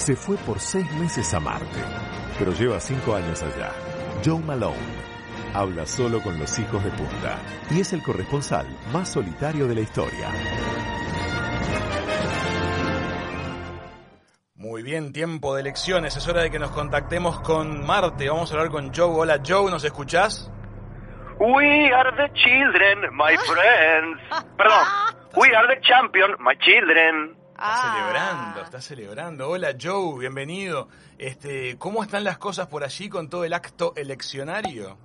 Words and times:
se 0.00 0.16
fue 0.16 0.36
por 0.38 0.58
seis 0.58 0.90
meses 0.92 1.32
a 1.34 1.40
Marte, 1.40 1.80
pero 2.38 2.52
lleva 2.52 2.80
cinco 2.80 3.14
años 3.14 3.42
allá. 3.42 3.70
Joe 4.24 4.38
Malone 4.40 4.76
habla 5.54 5.84
solo 5.84 6.22
con 6.22 6.38
los 6.38 6.58
hijos 6.58 6.82
de 6.82 6.90
punta 6.90 7.38
y 7.70 7.80
es 7.80 7.92
el 7.92 8.02
corresponsal 8.02 8.66
más 8.92 9.10
solitario 9.10 9.68
de 9.68 9.74
la 9.74 9.80
historia. 9.82 10.28
Muy 14.54 14.82
bien, 14.82 15.12
tiempo 15.12 15.54
de 15.54 15.60
elecciones. 15.60 16.16
Es 16.16 16.26
hora 16.28 16.42
de 16.42 16.50
que 16.50 16.58
nos 16.58 16.70
contactemos 16.70 17.40
con 17.40 17.84
Marte. 17.84 18.28
Vamos 18.30 18.50
a 18.50 18.54
hablar 18.54 18.70
con 18.70 18.94
Joe. 18.94 19.10
Hola 19.14 19.40
Joe, 19.46 19.70
¿nos 19.70 19.84
escuchás? 19.84 20.50
We 21.38 21.92
are 21.92 22.10
the 22.16 22.32
children, 22.34 23.00
my 23.12 23.36
friends. 23.46 24.20
Perdón. 24.56 24.86
We 25.36 25.54
are 25.54 25.68
the 25.68 25.80
champion, 25.82 26.32
my 26.40 26.56
children. 26.58 27.39
Está 27.60 27.92
celebrando, 27.92 28.62
está 28.62 28.80
celebrando. 28.80 29.50
Hola 29.50 29.76
Joe, 29.78 30.18
bienvenido. 30.18 30.88
Este, 31.18 31.76
¿cómo 31.76 32.02
están 32.02 32.24
las 32.24 32.38
cosas 32.38 32.68
por 32.68 32.84
allí 32.84 33.10
con 33.10 33.28
todo 33.28 33.44
el 33.44 33.52
acto 33.52 33.92
eleccionario? 33.96 34.96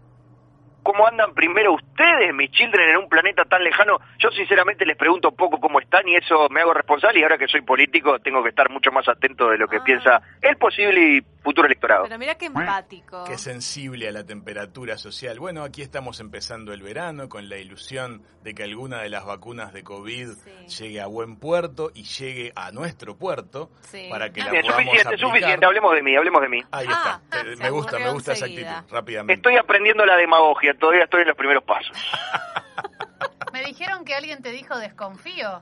¿Cómo 0.85 1.07
andan 1.07 1.33
primero 1.33 1.73
ustedes, 1.73 2.31
mis 2.35 2.51
children, 2.51 2.91
en 2.91 2.97
un 2.97 3.09
planeta 3.09 3.43
tan 3.45 3.63
lejano? 3.63 3.97
Yo 4.19 4.29
sinceramente 4.29 4.85
les 4.85 4.95
pregunto 4.95 5.31
poco 5.31 5.59
cómo 5.59 5.79
están 5.79 6.07
y 6.07 6.15
eso 6.15 6.47
me 6.51 6.61
hago 6.61 6.75
responsable 6.75 7.19
y 7.19 7.23
ahora 7.23 7.39
que 7.39 7.47
soy 7.47 7.61
político 7.61 8.19
tengo 8.19 8.43
que 8.43 8.49
estar 8.49 8.69
mucho 8.69 8.91
más 8.91 9.09
atento 9.09 9.49
de 9.49 9.57
lo 9.57 9.67
que 9.67 9.77
Ah. 9.77 9.83
piensa 9.83 10.21
el 10.43 10.57
posible 10.57 11.01
y 11.01 11.21
futuro 11.43 11.65
electorado. 11.65 12.03
Pero 12.03 12.19
mira 12.19 12.35
qué 12.35 12.45
empático. 12.45 13.23
Qué 13.25 13.37
sensible 13.39 14.07
a 14.07 14.11
la 14.11 14.23
temperatura 14.25 14.95
social. 14.97 15.39
Bueno, 15.39 15.63
aquí 15.63 15.81
estamos 15.81 16.19
empezando 16.19 16.71
el 16.71 16.83
verano 16.83 17.29
con 17.29 17.49
la 17.49 17.57
ilusión 17.57 18.21
de 18.43 18.53
que 18.53 18.61
alguna 18.63 19.01
de 19.01 19.09
las 19.09 19.25
vacunas 19.25 19.73
de 19.73 19.83
COVID 19.83 20.27
Sí. 20.67 20.83
llegue 20.83 21.01
a 21.01 21.07
buen 21.07 21.37
puerto 21.39 21.89
y 21.95 22.03
llegue 22.03 22.51
a 22.55 22.71
nuestro 22.71 23.15
puerto 23.17 23.71
Sí. 23.81 24.07
para 24.11 24.31
que 24.31 24.41
la 24.41 24.51
Bien, 24.51 24.61
podamos 24.63 24.83
suficiente, 24.85 25.07
aplicar. 25.15 25.29
suficiente, 25.29 25.65
hablemos 25.65 25.95
de 25.95 26.03
mí, 26.03 26.15
hablemos 26.15 26.41
de 26.43 26.49
mí. 26.49 26.61
Ahí 26.71 26.85
Ah, 26.89 27.19
está. 27.31 27.39
Se 27.43 27.55
me 27.55 27.69
gusta, 27.71 27.97
me 27.97 28.11
gusta 28.11 28.33
esa 28.33 28.45
actitud. 28.45 28.69
Rápidamente. 28.91 29.33
Estoy 29.33 29.57
aprendiendo 29.57 30.05
la 30.05 30.15
demagogia, 30.17 30.74
todavía 30.75 31.03
estoy 31.05 31.21
en 31.21 31.27
los 31.29 31.37
primeros 31.37 31.63
pasos. 31.63 31.95
Me 33.53 33.63
dijeron 33.63 34.03
que 34.05 34.15
alguien 34.15 34.41
te 34.41 34.51
dijo 34.51 34.77
desconfío 34.77 35.61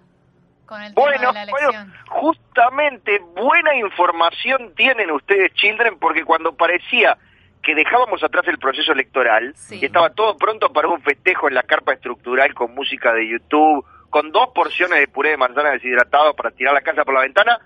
con 0.66 0.81
el 0.81 0.94
tema 0.95 1.06
Bueno, 1.08 1.28
de 1.33 1.45
la 1.45 1.52
bueno, 1.52 1.69
elección. 1.69 1.94
justamente 2.09 3.19
buena 3.36 3.75
información 3.75 4.73
tienen 4.75 5.11
ustedes, 5.11 5.53
children, 5.53 6.00
porque 6.00 6.23
cuando 6.23 6.56
parecía 6.56 7.17
que 7.61 7.75
dejábamos 7.75 8.23
atrás 8.23 8.45
el 8.47 8.58
proceso 8.58 8.91
electoral 8.91 9.53
Sí. 9.56 9.80
y 9.81 9.86
estaba 9.86 10.09
todo 10.09 10.36
pronto 10.38 10.72
para 10.73 10.88
un 10.89 11.02
festejo 11.02 11.47
en 11.47 11.53
la 11.53 11.64
carpa 11.64 11.94
estructural 11.94 12.53
con 12.53 12.73
música 12.73 13.14
de 13.14 13.30
YouTube, 13.30 13.86
con 14.09 14.31
dos 14.31 14.50
porciones 14.53 15.00
de 15.00 15.08
puré 15.08 15.30
de 15.31 15.38
manzana 15.38 15.72
deshidratado 15.72 16.34
para 16.36 16.52
tirar 16.52 16.73
la 16.73 16.81
casa 16.81 17.03
por 17.06 17.14
la 17.14 17.22
ventana, 17.22 17.59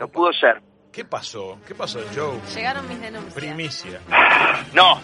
no 0.00 0.08
pudo 0.08 0.32
ser. 0.32 0.60
¿Qué 0.92 1.04
pasó? 1.04 1.58
¿Qué 1.66 1.74
pasó, 1.74 2.00
Joe? 2.14 2.40
Llegaron 2.54 2.88
mis 2.88 3.00
denuncias. 3.00 3.34
Primicia. 3.34 4.00
No, 4.72 5.00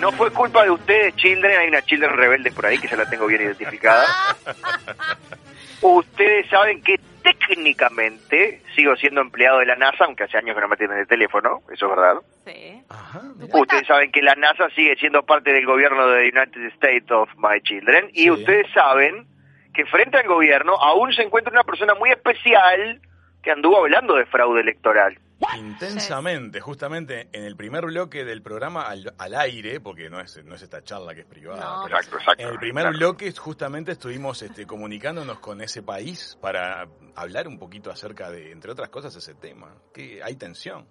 no 0.00 0.12
fue 0.12 0.30
culpa 0.30 0.64
de 0.64 0.70
ustedes, 0.70 1.14
children. 1.16 1.58
Hay 1.58 1.68
una 1.68 1.82
children 1.82 2.16
rebelde 2.16 2.50
por 2.52 2.66
ahí 2.66 2.78
que 2.78 2.88
ya 2.88 2.96
la 2.96 3.08
tengo 3.08 3.26
bien 3.26 3.42
identificada. 3.42 4.06
Ustedes 5.82 6.48
saben 6.48 6.82
que 6.82 6.98
técnicamente 7.22 8.62
sigo 8.74 8.96
siendo 8.96 9.20
empleado 9.20 9.58
de 9.58 9.66
la 9.66 9.76
NASA, 9.76 10.04
aunque 10.04 10.24
hace 10.24 10.38
años 10.38 10.54
que 10.54 10.60
no 10.60 10.68
me 10.68 10.76
tienen 10.76 10.98
el 10.98 11.06
teléfono, 11.06 11.62
eso 11.72 11.86
es 11.86 11.90
verdad. 11.96 12.14
Sí. 12.46 12.82
Ajá. 12.88 13.20
¿Tu 13.50 13.58
Ustedes 13.58 13.86
saben 13.86 14.10
que 14.12 14.22
la 14.22 14.34
NASA 14.34 14.68
sigue 14.70 14.96
siendo 14.96 15.22
parte 15.24 15.52
del 15.52 15.66
gobierno 15.66 16.06
de 16.08 16.22
United 16.34 16.66
States 16.74 17.10
of 17.10 17.28
My 17.36 17.60
Children. 17.62 18.10
Y 18.12 18.24
Sí. 18.24 18.30
ustedes 18.30 18.66
saben 18.72 19.26
que 19.72 19.84
frente 19.86 20.18
al 20.18 20.26
gobierno 20.26 20.74
aún 20.76 21.12
se 21.12 21.22
encuentra 21.22 21.52
una 21.52 21.64
persona 21.64 21.94
muy 21.94 22.10
especial 22.10 23.00
que 23.42 23.50
anduvo 23.50 23.78
hablando 23.78 24.14
de 24.14 24.24
fraude 24.26 24.60
electoral. 24.60 25.18
Intensamente, 25.56 26.60
justamente 26.60 27.28
en 27.32 27.44
el 27.44 27.56
primer 27.56 27.84
bloque 27.86 28.24
del 28.24 28.42
programa 28.42 28.82
al, 28.82 29.14
al 29.18 29.34
aire, 29.34 29.80
porque 29.80 30.08
no 30.08 30.20
es, 30.20 30.42
no 30.44 30.54
es 30.54 30.62
esta 30.62 30.82
charla 30.82 31.14
que 31.14 31.20
es 31.22 31.26
privada, 31.26 31.60
No. 31.60 31.82
pero 31.84 31.96
Exacto, 31.96 32.18
exacto. 32.18 32.42
en 32.42 32.48
el 32.50 32.58
primer 32.58 32.88
bloque 32.92 33.32
justamente 33.32 33.92
estuvimos 33.92 34.40
este, 34.42 34.66
comunicándonos 34.66 35.38
con 35.40 35.60
ese 35.60 35.82
país 35.82 36.38
para 36.40 36.86
hablar 37.16 37.48
un 37.48 37.58
poquito 37.58 37.90
acerca 37.90 38.30
de, 38.30 38.52
entre 38.52 38.70
otras 38.72 38.88
cosas, 38.88 39.14
ese 39.16 39.34
tema. 39.34 39.68
Que 39.92 40.22
hay 40.22 40.36
tensión. 40.36 40.86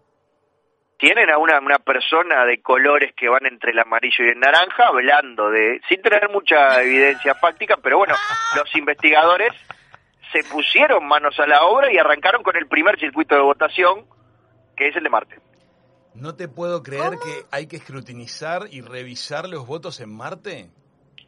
tienen 0.97 1.29
a 1.29 1.37
una, 1.37 1.59
una 1.59 1.79
persona 1.79 2.45
de 2.45 2.61
colores 2.61 3.13
que 3.15 3.27
van 3.29 3.45
entre 3.45 3.71
el 3.71 3.79
amarillo 3.79 4.23
y 4.25 4.29
el 4.29 4.39
naranja 4.39 4.87
hablando 4.87 5.49
de, 5.49 5.81
sin 5.89 6.01
tener 6.01 6.29
mucha 6.29 6.81
evidencia 6.81 7.35
fáctica, 7.41 7.77
pero 7.81 7.97
bueno, 7.97 8.15
los 8.55 8.75
investigadores 8.75 9.51
se 10.31 10.43
pusieron 10.45 11.05
manos 11.07 11.39
a 11.39 11.45
la 11.47 11.63
obra 11.63 11.91
y 11.91 11.97
arrancaron 11.97 12.41
con 12.43 12.55
el 12.55 12.67
primer 12.67 12.99
circuito 12.99 13.35
de 13.35 13.41
votación, 13.41 14.05
que 14.75 14.87
es 14.87 14.95
el 14.95 15.03
de 15.03 15.09
Marte. 15.09 15.39
¿No 16.15 16.35
te 16.35 16.47
puedo 16.47 16.83
creer 16.83 17.13
que 17.23 17.45
hay 17.51 17.67
que 17.67 17.77
escrutinizar 17.77 18.67
y 18.69 18.81
revisar 18.81 19.49
los 19.49 19.65
votos 19.65 19.99
en 19.99 20.15
Marte? 20.15 20.69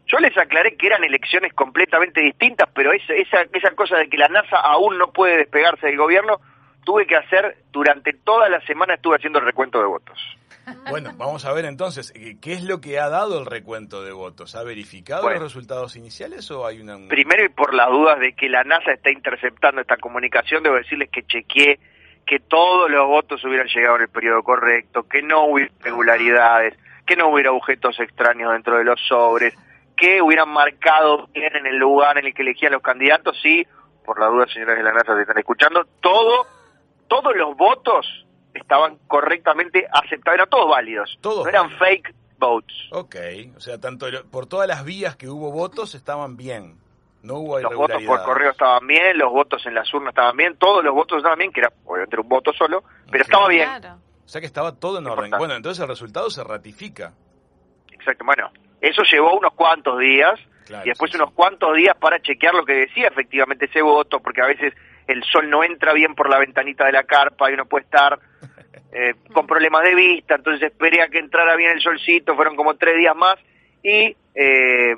Yo 0.08 0.20
les 0.20 0.38
aclaré 0.38 0.78
que 0.78 0.86
eran 0.86 1.04
elecciones 1.04 1.54
completamente 1.54 2.22
distintas, 2.22 2.70
pero 2.76 2.94
esa, 2.94 3.14
esa, 3.14 3.42
esa 3.52 3.72
cosa 3.72 3.98
de 3.98 4.08
que 4.08 4.18
la 4.18 4.28
NASA 4.28 4.58
aún 4.58 5.00
no 5.00 5.12
puede 5.12 5.38
despegarse 5.38 5.88
del 5.88 5.98
gobierno, 5.98 6.40
tuve 6.84 7.08
que 7.08 7.16
hacer 7.16 7.64
durante 7.72 8.14
toda 8.14 8.48
la 8.48 8.62
semana, 8.62 8.94
estuve 8.94 9.16
haciendo 9.16 9.40
el 9.40 9.46
recuento 9.46 9.80
de 9.80 9.86
votos. 9.86 10.18
Bueno, 10.90 11.12
vamos 11.16 11.46
a 11.46 11.54
ver 11.54 11.66
entonces, 11.66 12.12
eh, 12.16 12.38
¿qué 12.42 12.54
es 12.54 12.64
lo 12.64 12.82
que 12.82 13.00
ha 13.00 13.10
dado 13.10 13.40
el 13.40 13.46
recuento 13.46 14.04
de 14.04 14.12
votos? 14.12 14.56
¿Ha 14.56 14.64
verificado 14.64 15.24
Bueno. 15.24 15.40
los 15.40 15.52
resultados 15.52 15.96
iniciales 15.96 16.50
o 16.52 16.66
hay 16.66 16.80
una... 16.80 16.98
Primero 17.08 17.44
y 17.44 17.50
por 17.50 17.74
las 17.74 17.90
dudas 17.90 18.20
de 18.20 18.34
que 18.34 18.50
la 18.50 18.64
NASA 18.64 18.94
está 18.94 19.12
interceptando 19.12 19.82
esta 19.82 19.98
comunicación, 19.98 20.64
debo 20.64 20.76
decirles 20.76 21.10
que 21.12 21.24
chequeé 21.24 21.80
que 22.26 22.40
todos 22.40 22.90
los 22.90 23.08
votos 23.08 23.44
hubieran 23.46 23.68
llegado 23.68 23.98
en 23.98 24.04
el 24.04 24.10
periodo 24.10 24.44
correcto, 24.44 25.04
que 25.08 25.22
no 25.22 25.46
hubiera 25.46 25.72
irregularidades, 25.80 26.78
que 27.06 27.16
no 27.16 27.28
hubiera 27.30 27.52
objetos 27.52 28.00
extraños 28.00 28.52
dentro 28.54 28.78
de 28.78 28.84
los 28.84 29.00
sobres, 29.08 29.54
que 29.96 30.22
hubieran 30.22 30.50
marcado 30.50 31.28
bien 31.34 31.56
en 31.56 31.66
el 31.68 31.78
lugar 31.78 32.18
en 32.18 32.26
el 32.26 32.34
que 32.34 32.42
elegían 32.42 32.74
los 32.74 32.82
candidatos, 32.82 33.38
sí, 33.42 33.66
por 34.04 34.20
las 34.20 34.30
dudas, 34.30 34.52
señores 34.52 34.78
de 34.78 34.84
la 34.84 34.92
NASA, 34.94 35.16
se 35.16 35.22
están 35.22 35.38
escuchando, 35.38 35.86
todo, 36.02 36.46
todos 37.08 37.36
los 37.36 37.56
votos 37.56 38.26
estaban 38.54 38.98
correctamente 39.08 39.88
aceptados, 39.92 40.36
eran 40.36 40.50
todos 40.50 40.70
válidos, 40.70 41.18
Todos 41.22 41.44
no 41.44 41.50
eran 41.50 41.64
válidos. 41.64 41.80
fake 41.80 42.16
votes. 42.38 42.76
Ok, 42.92 43.16
o 43.56 43.60
sea, 43.60 43.80
tanto 43.80 44.08
por 44.32 44.48
todas 44.48 44.68
las 44.68 44.84
vías 44.84 45.16
que 45.16 45.30
hubo 45.30 45.52
votos 45.52 45.96
estaban 45.96 46.36
bien. 46.38 46.78
No 47.26 47.36
hubo 47.40 47.60
los 47.60 47.74
votos 47.74 48.04
por 48.04 48.24
correo 48.24 48.52
estaban 48.52 48.86
bien, 48.86 49.18
los 49.18 49.32
votos 49.32 49.66
en 49.66 49.74
las 49.74 49.92
urnas 49.94 50.10
estaban 50.10 50.38
bien, 50.38 50.58
todos 50.58 50.84
los 50.84 50.94
votos 50.94 51.18
estaban 51.18 51.40
bien, 51.40 51.52
que 51.52 51.62
era 51.62 51.74
obviamente 51.86 52.20
un 52.20 52.30
voto 52.30 52.54
solo, 52.54 52.84
pero 53.10 53.24
estaba 53.24 53.48
bien. 53.48 53.68
Claro. 53.68 53.98
O 54.24 54.28
sea 54.28 54.42
que 54.42 54.48
estaba 54.48 54.74
todo 54.74 55.00
en 55.00 55.08
orden. 55.08 55.32
Bueno, 55.38 55.56
entonces 55.56 55.82
el 55.82 55.88
resultado 55.88 56.30
se 56.30 56.44
ratifica. 56.44 57.14
Exacto, 57.92 58.26
bueno, 58.26 58.52
eso 58.80 59.02
llevó 59.12 59.38
unos 59.38 59.54
cuantos 59.54 60.00
días 60.00 60.40
Claro, 60.66 60.86
y 60.86 60.90
después 60.90 61.12
sí, 61.12 61.18
unos 61.18 61.30
sí. 61.30 61.36
cuantos 61.36 61.76
días 61.76 61.96
para 61.98 62.20
chequear 62.22 62.54
lo 62.54 62.66
que 62.66 62.74
decía 62.74 63.08
efectivamente 63.08 63.66
ese 63.66 63.82
voto, 63.82 64.20
porque 64.20 64.42
a 64.42 64.48
veces 64.48 64.74
el 65.08 65.24
sol 65.24 65.50
no 65.50 65.64
entra 65.64 65.94
bien 65.94 66.14
por 66.14 66.30
la 66.30 66.40
ventanita 66.40 66.86
de 66.86 66.92
la 66.92 67.04
carpa 67.04 67.50
y 67.50 67.54
uno 67.54 67.66
puede 67.66 67.86
estar 67.86 68.20
eh, 68.92 69.16
con 69.34 69.48
problemas 69.48 69.84
de 69.84 69.96
vista, 69.96 70.36
entonces 70.36 70.72
esperé 70.72 71.02
a 71.02 71.08
que 71.08 71.20
entrara 71.20 71.56
bien 71.56 71.72
el 71.72 71.82
solcito, 71.82 72.36
fueron 72.36 72.56
como 72.56 72.76
tres 72.76 72.98
días 72.98 73.16
más 73.16 73.38
y 73.84 74.16
eh, 74.36 74.96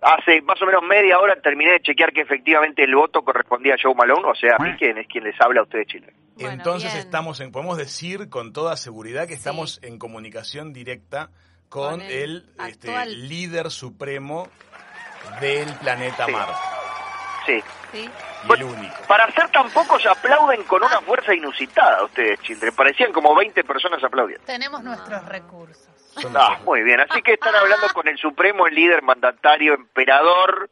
hace 0.00 0.40
más 0.42 0.60
o 0.62 0.66
menos 0.66 0.82
media 0.82 1.18
hora 1.18 1.40
terminé 1.40 1.72
de 1.72 1.80
chequear 1.80 2.12
que 2.12 2.22
efectivamente 2.22 2.84
el 2.84 2.94
voto 2.94 3.22
correspondía 3.22 3.74
a 3.74 3.76
Joe 3.82 3.94
Malone, 3.94 4.28
o 4.28 4.34
sea, 4.34 4.56
a 4.58 4.62
mí 4.62 4.72
quien 4.78 4.98
es 4.98 5.06
quien 5.08 5.24
les 5.24 5.34
habla 5.40 5.60
a 5.60 5.64
ustedes 5.64 5.86
Chile. 5.86 6.12
Bueno, 6.36 6.52
entonces 6.52 6.92
bien. 6.92 7.04
estamos 7.04 7.40
en, 7.40 7.50
podemos 7.50 7.76
decir 7.76 8.28
con 8.28 8.52
toda 8.52 8.76
seguridad 8.76 9.26
que 9.26 9.34
estamos 9.34 9.80
en 9.82 9.98
comunicación 9.98 10.72
directa 10.72 11.30
con, 11.68 11.98
Con 11.98 12.02
el, 12.02 12.46
el 12.58 12.68
este, 12.68 13.06
líder 13.06 13.70
supremo 13.70 14.48
del 15.40 15.68
planeta 15.74 16.26
Sí. 16.26 16.32
Marte. 16.32 16.67
Sí. 17.48 17.64
¿Sí? 17.92 18.10
Y 18.48 18.52
el 18.52 18.62
único. 18.62 18.94
Para 19.06 19.30
ser 19.32 19.48
tan 19.48 19.70
pocos 19.70 20.04
aplauden 20.04 20.62
con 20.64 20.82
una 20.84 21.00
fuerza 21.00 21.34
inusitada 21.34 22.04
ustedes, 22.04 22.38
Children. 22.42 22.74
Parecían 22.74 23.12
como 23.12 23.34
20 23.34 23.64
personas 23.64 24.04
aplaudiendo. 24.04 24.44
Tenemos 24.44 24.82
nuestros 24.82 25.24
recursos. 25.24 25.88
Ah, 26.34 26.58
muy 26.64 26.82
bien. 26.82 27.00
Así 27.00 27.22
que 27.22 27.34
están 27.34 27.54
hablando 27.54 27.86
con 27.94 28.06
el 28.06 28.18
supremo, 28.18 28.66
el 28.66 28.74
líder, 28.74 29.02
mandatario, 29.02 29.74
emperador 29.74 30.68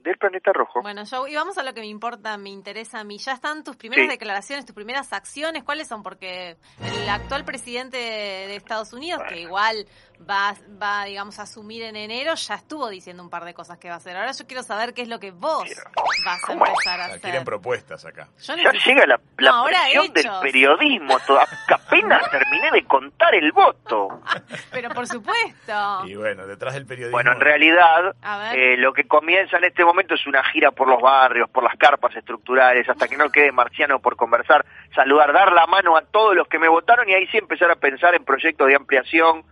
del 0.00 0.16
planeta 0.16 0.52
rojo. 0.52 0.80
Bueno, 0.82 1.02
Joe, 1.08 1.30
y 1.30 1.34
vamos 1.34 1.58
a 1.58 1.62
lo 1.62 1.74
que 1.74 1.80
me 1.80 1.86
importa, 1.86 2.36
me 2.38 2.50
interesa 2.50 3.00
a 3.00 3.04
mí. 3.04 3.18
¿Ya 3.18 3.32
están 3.32 3.64
tus 3.64 3.76
primeras 3.76 4.04
Sí. 4.06 4.10
declaraciones, 4.10 4.64
tus 4.64 4.74
primeras 4.74 5.12
acciones? 5.12 5.64
¿Cuáles 5.64 5.88
son? 5.88 6.02
Porque 6.02 6.56
el 6.82 7.08
actual 7.08 7.44
presidente 7.44 7.96
de 7.98 8.56
Estados 8.56 8.92
Unidos, 8.92 9.22
que 9.28 9.40
igual 9.40 9.86
va, 10.28 10.54
va, 10.82 11.04
digamos, 11.04 11.38
a 11.38 11.42
asumir 11.42 11.82
en 11.82 11.96
enero, 11.96 12.34
ya 12.34 12.54
estuvo 12.54 12.88
diciendo 12.88 13.22
un 13.22 13.30
par 13.30 13.44
de 13.44 13.54
cosas 13.54 13.78
que 13.78 13.88
va 13.88 13.94
a 13.94 13.98
hacer. 13.98 14.16
Ahora 14.16 14.32
yo 14.32 14.46
quiero 14.46 14.62
saber 14.62 14.94
qué 14.94 15.02
es 15.02 15.08
lo 15.08 15.18
que 15.20 15.30
vos 15.30 15.68
vas 16.24 16.42
a 16.42 16.46
¿Cómo 16.46 16.64
es? 16.64 16.70
empezar 16.70 16.94
a 17.00 17.04
sea, 17.04 17.06
hacer. 17.06 17.20
quieren 17.20 17.44
propuestas 17.44 18.04
acá. 18.04 18.28
Yo 18.38 18.56
Ya 18.56 18.62
necesito- 18.72 18.84
llega 18.86 19.06
la, 19.06 19.20
la 19.38 19.50
No, 19.50 19.56
ahora 19.58 19.78
presión 19.82 20.12
del 20.12 20.30
periodismo. 20.42 21.18
Toda, 21.26 21.44
apenas 21.68 22.30
terminé 22.30 22.70
de 22.72 22.84
contar 22.84 23.34
el 23.34 23.52
voto. 23.52 24.20
Pero 24.72 24.90
por 24.90 25.06
supuesto. 25.06 26.04
Y 26.06 26.14
bueno, 26.16 26.46
detrás 26.46 26.74
del 26.74 26.86
periodismo... 26.86 27.16
Bueno, 27.16 27.32
en 27.32 27.40
realidad, 27.40 28.14
eh, 28.54 28.76
lo 28.76 28.92
que 28.92 29.06
comienza 29.06 29.58
en 29.58 29.64
este 29.64 29.84
momento 29.88 30.14
es 30.14 30.26
una 30.26 30.42
gira 30.44 30.70
por 30.70 30.88
los 30.88 31.00
barrios, 31.00 31.48
por 31.50 31.64
las 31.64 31.76
carpas 31.76 32.14
estructurales, 32.16 32.88
hasta 32.88 33.08
que 33.08 33.16
no 33.16 33.30
quede 33.30 33.52
marciano 33.52 33.98
por 34.00 34.16
conversar, 34.16 34.64
saludar, 34.94 35.32
dar 35.32 35.52
la 35.52 35.66
mano 35.66 35.96
a 35.96 36.02
todos 36.02 36.34
los 36.36 36.46
que 36.48 36.58
me 36.58 36.68
votaron 36.68 37.08
y 37.08 37.14
ahí 37.14 37.26
sí 37.28 37.38
empezar 37.38 37.70
a 37.70 37.76
pensar 37.76 38.14
en 38.14 38.24
proyectos 38.24 38.66
de 38.68 38.76
ampliación 38.76 39.42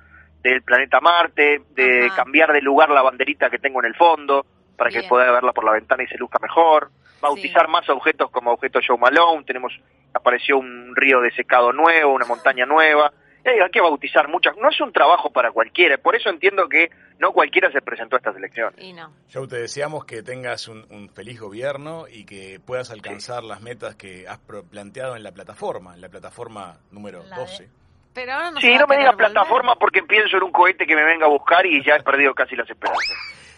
del 0.43 0.63
planeta 0.63 1.01
Marte, 1.01 1.63
de 1.71 2.07
Ajá. 2.07 2.17
cambiar 2.23 2.53
de 2.53 2.61
lugar 2.63 2.91
la 2.91 3.03
banderita 3.03 3.51
que 3.51 3.59
tengo 3.59 3.81
en 3.81 3.87
el 3.87 3.95
fondo 3.97 4.47
para 4.77 4.91
que 4.91 5.03
pueda 5.09 5.31
verla 5.33 5.53
por 5.53 5.65
la 5.65 5.73
ventana 5.73 6.03
y 6.03 6.07
se 6.07 6.19
luzca 6.19 6.39
mejor, 6.41 6.91
bautizar 7.21 7.65
Sí. 7.67 7.73
más 7.73 7.89
objetos 7.89 8.31
como 8.31 8.53
objeto 8.53 8.79
Joe 8.87 8.99
Malone, 8.99 9.43
tenemos 9.45 9.73
apareció 10.15 10.59
un 10.59 10.95
río 10.95 11.21
de 11.21 11.31
secado 11.33 11.73
nuevo, 11.73 12.13
una 12.13 12.27
montaña 12.27 12.65
nueva, 12.67 13.11
y 13.55 13.61
hay 13.61 13.71
que 13.71 13.81
bautizar 13.81 14.29
muchas, 14.29 14.57
no 14.57 14.69
es 14.71 14.81
un 14.81 14.93
trabajo 14.93 15.31
para 15.31 15.51
cualquiera, 15.53 15.99
por 15.99 16.17
eso 16.17 16.31
entiendo 16.31 16.69
que 16.69 16.91
no 17.19 17.33
cualquiera 17.33 17.71
se 17.71 17.81
presentó 17.83 18.17
a 18.17 18.19
estas 18.19 18.37
elecciones. 18.37 18.75
Y 18.83 18.93
no. 18.93 19.13
Joe, 19.33 19.47
te 19.47 19.57
deseamos 19.61 20.05
que 20.05 20.23
tengas 20.23 20.69
un, 20.69 20.87
un 20.91 21.09
feliz 21.11 21.39
gobierno 21.41 22.07
y 22.09 22.25
que 22.25 22.59
puedas 22.65 22.91
alcanzar 22.91 23.45
las 23.45 23.61
metas 23.61 23.95
que 23.97 24.27
has 24.29 24.39
pro- 24.39 24.65
planteado 24.65 25.17
en 25.17 25.23
la 25.23 25.33
plataforma, 25.33 25.95
en 25.95 26.01
la 26.01 26.09
plataforma 26.09 26.79
número 26.91 27.23
La 27.25 27.37
de- 27.37 27.43
12. 27.43 27.69
Pero 28.15 28.33
ahora 28.33 28.51
no 28.51 28.61
Sí, 28.61 28.75
no 28.75 28.87
me 28.87 28.97
digas 28.97 29.13
volver. 29.15 29.31
plataforma 29.33 29.75
porque 29.77 30.03
pienso 30.03 30.39
en 30.39 30.45
un 30.45 30.51
cohete 30.53 30.87
que 30.87 30.97
me 30.97 31.05
venga 31.05 31.27
a 31.27 31.29
buscar 31.29 31.67
y 31.67 31.85
ya 31.85 31.97
he 31.97 32.03
perdido 32.03 32.35
casi 32.35 32.57
las 32.57 32.69
esperanzas. 32.71 33.15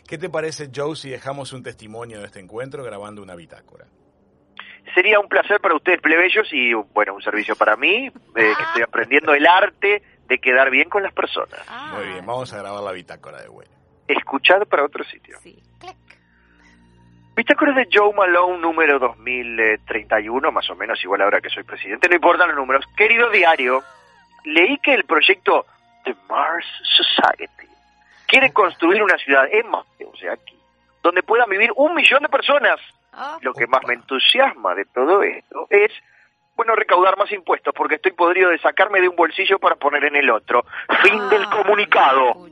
¿Qué 0.09 0.19
te 0.19 0.29
parece, 0.29 0.69
Joe, 0.75 0.97
si 0.97 1.11
dejamos 1.11 1.53
un 1.53 1.63
testimonio 1.63 2.19
de 2.19 2.27
este 2.27 2.41
encuentro 2.41 2.83
grabando 2.83 3.23
una 3.23 3.37
bitácora? 3.37 3.87
Sería 4.99 5.21
un 5.21 5.29
placer 5.29 5.61
para 5.61 5.77
ustedes, 5.77 6.01
plebeyos, 6.01 6.53
y 6.53 6.75
bueno, 6.75 7.15
un 7.15 7.23
servicio 7.23 7.55
para 7.55 7.77
mí, 7.77 8.07
eh, 8.09 8.13
que 8.35 8.63
estoy 8.65 8.83
aprendiendo 8.83 9.33
el 9.33 9.47
arte 9.47 10.03
de 10.27 10.39
quedar 10.41 10.71
bien 10.71 10.89
con 10.89 11.05
las 11.05 11.13
personas. 11.13 11.65
Ah, 11.69 11.93
Muy 11.95 12.09
bien, 12.09 12.27
vamos 12.27 12.53
a 12.53 12.59
grabar 12.59 12.83
la 12.83 12.91
bitácora 12.91 13.41
de 13.41 13.47
vuelo. 13.47 13.71
Escuchad 14.09 14.67
para 14.67 14.85
otro 14.85 15.05
sitio. 15.05 15.39
Sí. 15.41 15.57
Bitácora 17.37 17.75
de 17.75 17.87
Joe 17.93 18.13
Malone 18.13 18.59
número 18.59 18.99
2031, 18.99 20.51
más 20.51 20.69
o 20.69 20.75
menos, 20.75 20.99
igual 21.05 21.21
ahora 21.21 21.41
que 21.41 21.49
soy 21.49 21.63
presidente, 21.63 22.09
no 22.09 22.17
importan 22.17 22.49
los 22.49 22.57
números. 22.57 22.85
Querido 22.97 23.31
diario, 23.31 23.85
leí 24.47 24.79
que 24.79 24.95
el 24.95 25.05
proyecto 25.05 25.65
The 26.03 26.17
Mars 26.29 26.67
Society 26.83 27.73
quiere 28.27 28.53
construir 28.53 29.01
una 29.01 29.17
ciudad 29.17 29.45
en 29.49 29.71
Marte, 29.71 30.05
o 30.05 30.17
sea, 30.17 30.33
aquí, 30.33 30.59
donde 31.05 31.23
puedan 31.23 31.49
vivir 31.49 31.71
un 31.77 31.95
millón 31.95 32.23
de 32.23 32.29
personas. 32.29 32.81
Ah, 33.21 33.39
Lo 33.43 33.53
que 33.53 33.67
más 33.67 33.81
me 33.87 33.95
entusiasma 33.95 34.77
de 34.77 34.85
todo 34.85 35.25
esto 35.25 35.67
es, 35.71 35.91
bueno, 36.55 36.77
recaudar 36.77 37.19
más 37.19 37.33
impuestos, 37.33 37.75
porque 37.75 37.97
estoy 37.97 38.13
podrido 38.13 38.51
de 38.51 38.59
sacarme 38.59 39.01
de 39.01 39.09
un 39.09 39.17
bolsillo 39.17 39.59
para 39.59 39.75
poner 39.75 40.05
en 40.05 40.15
el 40.15 40.31
otro. 40.31 40.65
Fin 41.03 41.29
del 41.29 41.43
ah, 41.43 41.51
comunicado. 41.51 42.47